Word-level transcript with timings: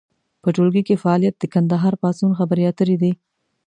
په 0.41 0.49
ټولګي 0.55 0.83
کې 0.87 1.01
فعالیت 1.03 1.35
د 1.39 1.43
کندهار 1.53 1.93
پاڅون 2.01 2.31
خبرې 2.39 2.63
اترې 2.71 2.95
دي. 3.01 3.11